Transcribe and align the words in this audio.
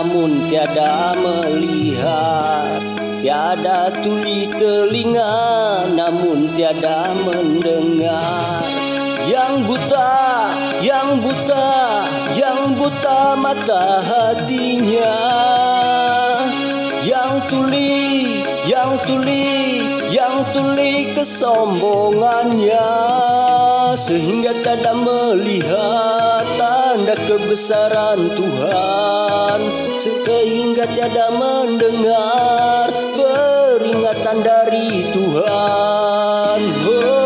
namun 0.00 0.48
tiada 0.48 1.12
melihat 1.12 2.80
Tiada 3.20 3.92
tuli 4.00 4.48
telinga. 4.48 5.28
Namun 5.92 6.48
tiada 6.56 7.12
mendengar. 7.20 8.64
Yang 9.28 9.68
buta, 9.68 10.16
yang 10.80 11.20
buta, 11.20 11.68
yang 12.32 12.72
buta 12.80 13.36
mata 13.36 14.00
hatinya. 14.00 15.20
Yang 17.04 17.32
tuli, 17.52 18.40
yang 18.64 18.96
tuli, 19.04 19.84
yang 20.08 20.40
tuli 20.56 21.12
kesombongannya. 21.12 22.88
Sehingga 24.00 24.56
tak 24.64 24.96
melihat 24.96 26.39
kebesaran 27.28 28.32
Tuhan. 28.36 29.60
Sehingga 30.00 30.86
tiada 30.88 31.28
mendengar 31.34 32.88
peringatan 33.18 34.38
dari 34.40 35.10
Tuhan. 35.10 36.60
Oh. 36.86 37.20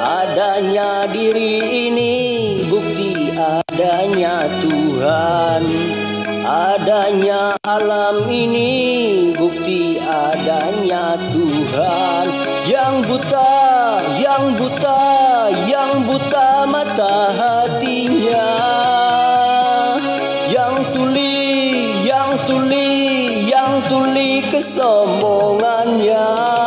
Adanya 0.00 1.10
diri 1.10 1.88
ini 1.90 2.16
bukti 2.70 3.34
adanya 3.34 4.46
Tuhan. 4.62 5.62
Adanya 6.50 7.54
alam 7.62 8.26
ini 8.26 9.30
bukti 9.36 10.00
adanya 10.02 11.14
Tuhan. 11.30 12.26
Yang 12.66 12.94
buta, 13.06 13.54
yang 14.30 14.54
buta, 14.54 15.02
yang 15.66 16.06
buta 16.06 16.62
mata 16.70 17.34
hatinya. 17.34 18.54
Yang 20.46 20.74
tuli, 20.94 21.50
yang 22.06 22.38
tuli, 22.46 22.94
yang 23.50 23.82
tuli 23.90 24.46
kesombongannya 24.46 26.59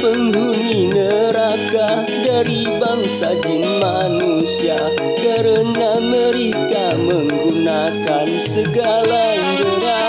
penghuni 0.00 0.88
neraka 0.88 2.08
dari 2.24 2.64
bangsa 2.80 3.36
jin 3.44 3.64
manusia. 3.78 4.80
Karena 5.20 6.00
mereka 6.00 6.96
menggunakan 6.96 8.26
segala 8.40 9.22
indera 9.36 10.08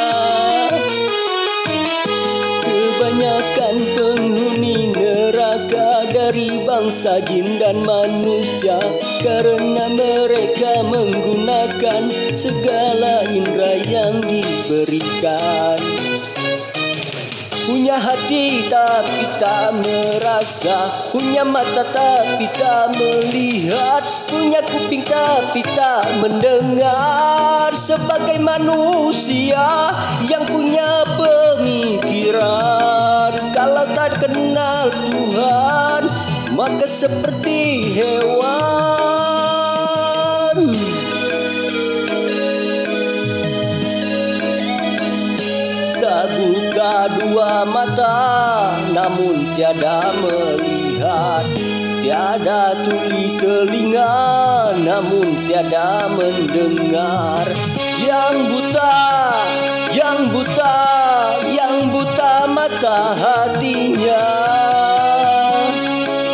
Kebanyakan 2.63 3.75
penghuni 3.99 4.95
neraka 4.95 6.07
dari 6.15 6.63
bangsa 6.63 7.19
jin 7.27 7.45
dan 7.59 7.83
manusia. 7.83 8.79
Karena 9.19 9.85
mereka 9.91 10.81
menggunakan 10.87 12.07
segala 12.31 13.27
indera 13.27 13.75
yang 13.85 14.23
diberikan 14.23 16.00
Punya 17.71 17.95
hati 17.95 18.67
tapi 18.67 19.23
tak 19.39 19.79
merasa 19.79 20.91
Punya 21.07 21.47
mata 21.47 21.87
tapi 21.87 22.43
tak 22.51 22.99
melihat 22.99 24.03
Punya 24.27 24.59
kuping 24.59 24.99
tapi 25.07 25.63
tak 25.71 26.03
mendengar. 26.19 27.71
Sebagai 27.71 28.43
manusia 28.43 29.95
yang 30.27 30.43
punya 30.51 31.07
pemikiran 31.15 33.31
Kalau 33.55 33.87
tak 33.95 34.19
kenal 34.19 34.91
Tuhan 35.07 36.11
Maka 36.51 36.83
seperti 36.83 37.95
hewan 37.95 39.20
dua 47.15 47.63
mata 47.71 48.19
namun 48.91 49.43
tiada 49.55 50.11
melihat. 50.19 51.45
Tiada 52.01 52.75
tuli 52.83 53.37
telinga 53.39 54.13
namun 54.81 55.37
tiada 55.39 56.09
mendengar. 56.11 57.47
Yang 58.01 58.35
buta, 58.51 58.97
yang 59.95 60.19
buta, 60.33 60.77
yang 61.47 61.75
buta 61.93 62.33
mata 62.51 62.99
hatinya. 63.15 64.27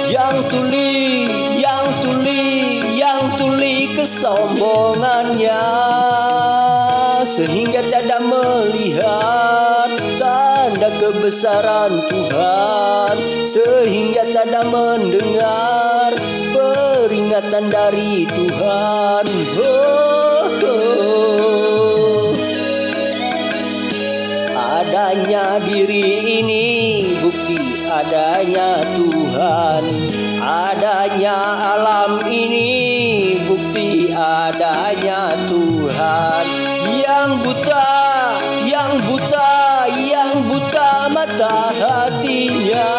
Yang 0.08 0.38
tuli, 0.50 1.28
yang 1.62 1.86
tuli, 2.02 2.46
yang 2.96 3.22
tuli 3.38 3.92
kesombongannya 3.94 5.87
kebesaran 11.28 11.92
Tuhan 12.08 13.16
Sehingga 13.44 14.24
tiada 14.32 14.64
mendengar 14.64 16.16
peringatan 16.56 17.68
dari 17.68 18.24
Tuhan 18.32 19.28
oh, 19.60 20.48
oh. 20.64 22.32
Adanya 24.56 25.60
diri 25.68 26.40
ini 26.40 26.68
bukti 27.20 27.60
adanya 27.92 28.88
Tuhan 28.96 29.84
Adanya 30.40 31.36
alam 31.76 32.24
ini 32.24 32.72
bukti 33.44 34.16
adanya 34.16 35.36
Tuhan 35.52 36.46
yang 37.04 37.44
buta, 37.44 37.92
yang 38.64 38.96
buta 39.04 39.47
mata 41.18 41.74
hatinya. 41.74 42.90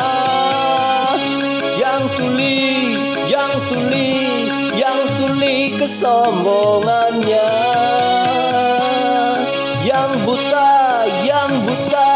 Yang 1.78 2.02
tuli, 2.18 2.58
yang 3.30 3.52
tuli, 3.70 4.10
yang 4.74 5.00
tuli 5.22 5.78
kesombongannya. 5.78 7.50
Yang 9.86 10.12
buta, 10.26 10.70
yang 11.22 11.52
buta, 11.62 12.10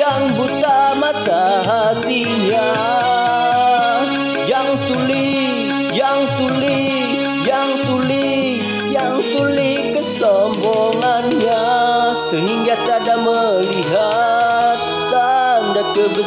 yang 0.00 0.22
buta 0.32 0.78
mata 0.96 1.42
hatinya 1.68 3.03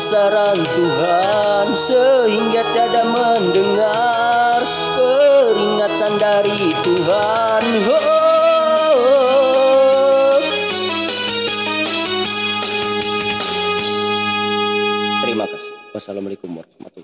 kebesaran 0.07 0.55
Tuhan 0.55 1.67
Sehingga 1.75 2.63
tiada 2.71 3.03
mendengar 3.11 4.55
peringatan 4.95 6.15
dari 6.15 6.71
Tuhan 6.79 7.63
oh, 7.91 7.91
oh, 7.91 8.95
oh. 9.03 10.39
Terima 15.27 15.43
kasih. 15.43 15.75
Wassalamualaikum 15.91 16.55
warahmatullahi 16.55 16.87
wabarakatuh. 16.87 16.96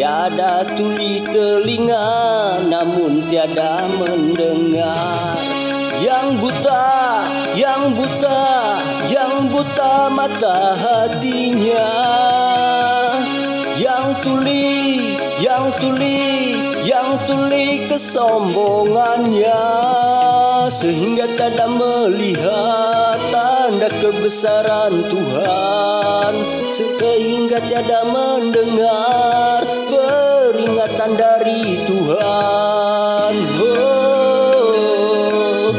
Tiada 0.00 0.64
tuli 0.64 1.20
telinga 1.28 2.08
namun 2.72 3.20
tiada 3.28 3.84
mendengar. 4.00 5.36
Yang 6.00 6.40
buta, 6.40 6.88
yang 7.52 7.92
buta, 7.92 8.40
yang 9.12 9.52
buta 9.52 10.08
mata 10.08 10.72
hatinya. 10.72 11.92
Yang 13.76 14.24
tuli, 14.24 15.20
yang 15.36 15.68
tuli, 15.76 16.56
yang 16.80 17.20
tuli 17.28 17.84
kesombongannya. 17.84 19.64
Sehingga 20.72 21.28
tak 21.36 21.60
melihat 21.76 23.20
tanda 23.28 23.92
kebesaran 24.00 24.96
Tuhan. 25.12 26.32
Sehingga 26.72 27.60
tiada 27.68 28.00
mendengar 28.08 29.79
dari 31.40 31.88
Tuhan 31.88 33.32
oh. 33.64 35.72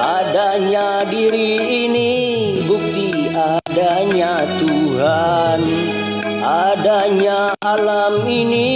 Adanya 0.00 1.04
diri 1.12 1.84
ini 1.84 2.12
bukti 2.64 3.28
adanya 3.28 4.48
Tuhan. 4.56 5.60
Adanya 6.44 7.52
alam 7.60 8.24
ini 8.24 8.72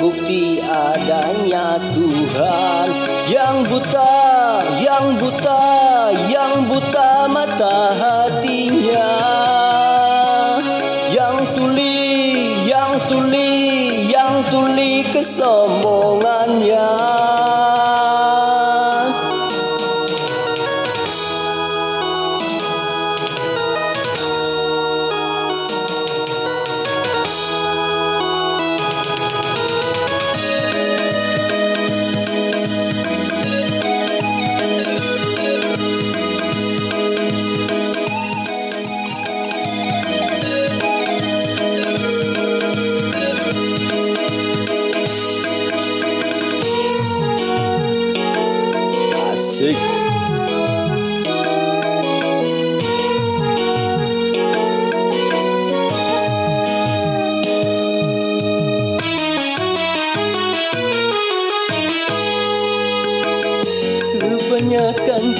bukti 0.00 0.64
adanya 0.64 1.76
Tuhan. 1.92 2.88
Yang 3.28 3.56
buta, 3.68 4.16
yang 4.80 5.06
buta, 5.20 5.64
yang 6.32 6.54
buta 6.72 7.28
mata 7.28 7.76
hatinya. 8.00 9.12
Yang 11.12 11.36
tuli, 11.56 12.37
tuli, 13.06 14.10
yang 14.10 14.42
tuli 14.50 15.06
kesombongannya 15.06 16.90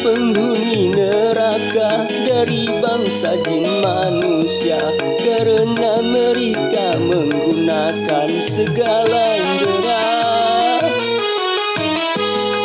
penghuni 0.08 0.88
neraka 0.88 2.08
dari 2.24 2.64
bangsa 2.80 3.36
jin 3.44 3.68
manusia. 3.84 4.80
Karena 5.20 6.00
mereka 6.00 6.96
menggunakan 6.96 8.28
segala 8.40 9.24
indera 9.36 10.08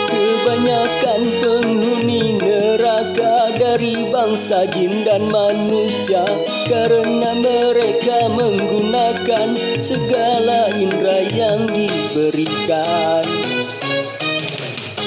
Kebanyakan 0.08 1.22
penghuni 1.44 2.40
neraka 2.40 3.52
dari 3.60 4.08
bangsa 4.08 4.64
jin 4.72 5.04
dan 5.04 5.28
manusia. 5.28 6.24
Karena 6.72 7.36
mereka 7.44 8.32
menggunakan 8.32 9.52
segala 9.84 10.72
indera 10.80 11.20
yang 11.36 11.68
diberikan 11.68 13.23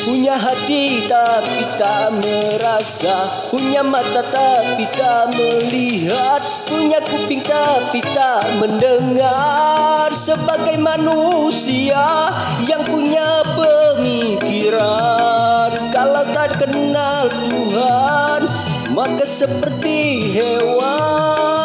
Punya 0.06 0.38
hati 0.38 1.03
tapi 1.11 1.67
tak 1.75 2.14
merasa 2.23 3.26
Punya 3.50 3.82
mata 3.82 4.23
tapi 4.31 4.87
tak 4.94 5.35
melihat 5.35 6.38
Punya 6.70 7.03
kuping 7.03 7.43
tapi 7.43 7.99
tak 8.14 8.47
mendengar. 8.62 10.14
Sebagai 10.14 10.78
manusia 10.78 12.30
yang 12.71 12.87
punya 12.87 13.42
pemikiran 13.59 15.75
Kalau 15.90 16.23
tak 16.30 16.54
kenal 16.62 17.26
Tuhan 17.26 18.47
Maka 18.95 19.26
seperti 19.26 20.30
hewan 20.38 21.55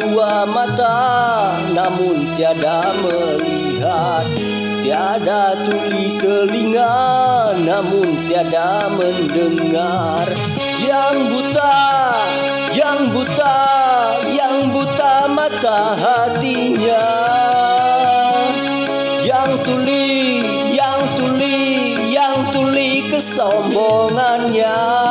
dua 0.00 0.44
mata 0.48 0.96
namun 1.72 2.24
tiada 2.36 2.92
melihat. 3.02 4.26
Tiada 4.82 5.52
tuli 5.68 6.16
telinga 6.16 6.96
namun 7.60 8.16
tiada 8.24 8.88
mendengar. 8.96 10.24
Yang 10.80 11.16
buta, 11.28 11.76
yang 12.72 13.00
buta, 13.12 13.58
yang 14.32 14.72
buta 14.72 15.14
mata 15.28 15.92
hatinya. 15.92 17.08
Yang 19.20 19.50
tuli, 19.66 20.16
yang 20.72 21.00
tuli, 21.20 21.60
yang 22.08 22.36
tuli 22.54 23.04
kesombongannya 23.12 25.07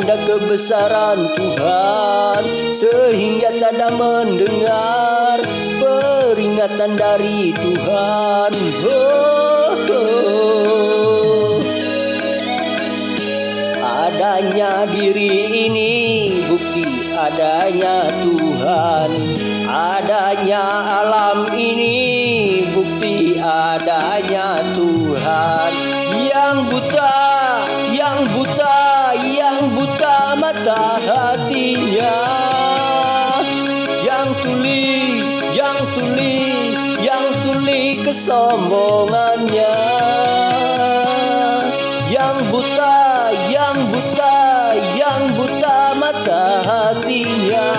tanda 0.00 0.16
kebesaran 0.24 1.28
Tuhan 1.36 2.42
Sehingga 2.72 3.52
tiada 3.52 3.92
mendengar 3.92 5.36
peringatan 5.76 6.96
dari 6.96 7.52
Tuhan. 7.52 8.52
Oh, 8.88 9.76
oh. 9.92 11.60
Adanya 13.84 14.88
diri 14.88 15.68
ini 15.68 15.92
bukti 16.48 17.12
adanya 17.12 18.08
Tuhan. 18.24 19.10
Adanya 19.68 20.64
alam 21.04 21.52
ini 21.52 22.64
bukti 22.72 23.36
adanya 23.36 24.64
Tuhan 24.72 25.69
kesombongannya. 38.30 39.74
Yang 42.14 42.36
buta, 42.54 42.98
yang 43.50 43.78
buta, 43.90 44.38
yang 44.94 45.22
buta 45.34 45.98
mata 45.98 46.62
hatinya. 46.62 47.70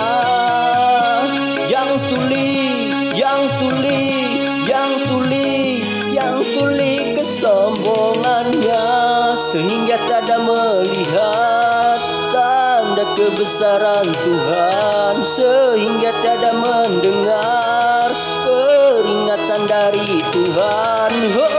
Yang 1.72 1.90
tuli, 2.04 2.52
yang 3.16 3.42
tuli, 3.64 4.04
yang 4.68 4.92
tuli, 5.08 5.80
yang 6.12 6.36
tuli 6.36 7.16
kesombongannya. 7.16 8.84
Sehingga 9.32 9.96
tak 10.04 10.28
ada 10.28 10.36
melihat 10.36 11.96
tanda 12.28 13.08
kebesaran 13.16 14.04
Tuhan. 14.04 15.16
Sehingga 15.24 16.12
tiada 16.20 16.52
mendengar 16.60 17.91
peringatan 19.62 19.70
dari 19.70 20.18
Tuhan 20.34 21.12
oh. 21.38 21.50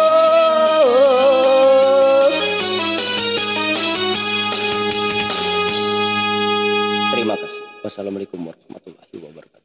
Terima 7.14 7.36
kasih. 7.40 7.64
Wassalamualaikum 7.84 8.40
warahmatullahi 8.44 9.16
wabarakatuh. 9.24 9.63